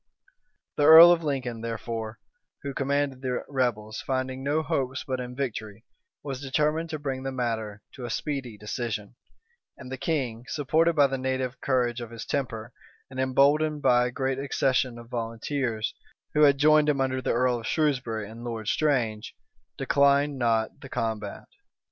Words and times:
The 0.77 0.83
earl 0.87 1.11
of 1.11 1.23
Lincoln, 1.23 1.61
therefore, 1.61 2.17
who 2.63 2.73
commanded 2.73 3.21
the 3.21 3.43
rebels, 3.47 4.01
finding 4.01 4.43
no 4.43 4.63
hopes 4.63 5.03
but 5.03 5.19
in 5.19 5.35
victory, 5.35 5.85
was 6.23 6.41
determined 6.41 6.89
to 6.89 6.97
bring 6.97 7.21
the 7.21 7.31
matter 7.31 7.83
to 7.93 8.05
a 8.05 8.09
speedy 8.09 8.57
decision; 8.57 9.13
and 9.77 9.91
the 9.91 9.99
king, 9.99 10.45
supported 10.47 10.93
by 10.95 11.05
the 11.05 11.19
native 11.19 11.61
courage 11.61 12.01
of 12.01 12.09
his 12.09 12.25
temper, 12.25 12.73
and 13.11 13.19
emboldened 13.19 13.83
by 13.83 14.07
a 14.07 14.11
great 14.11 14.39
accession 14.39 14.97
of 14.97 15.07
volunteers, 15.11 15.93
who 16.33 16.41
had 16.41 16.57
joined 16.57 16.89
him 16.89 16.99
under 16.99 17.21
the 17.21 17.33
earl 17.33 17.59
of 17.59 17.67
Shrewsbury 17.67 18.27
and 18.27 18.43
Lord 18.43 18.69
Strange, 18.69 19.35
declined 19.77 20.39
not 20.39 20.79
the 20.81 20.89
combat. 20.89 21.45